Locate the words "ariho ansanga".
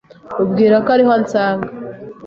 0.95-1.67